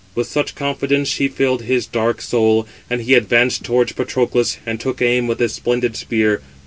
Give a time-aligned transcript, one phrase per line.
[0.15, 4.99] With such confidence she filled his dark soul: and he advanced towards Patroclus, and took
[4.99, 6.41] aim with his splendid spear.